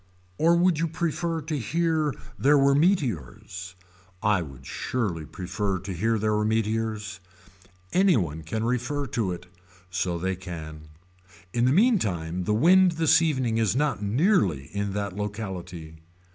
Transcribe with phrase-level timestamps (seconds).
[0.39, 3.75] Or would you prefer to hear there were meteors.
[4.23, 7.19] I would surely prefer to hear there were meteors.
[7.93, 9.45] Any one can refer to it.
[9.91, 10.87] So they can.
[11.53, 15.97] In the meantime the wind this evening is not nearly in that locality.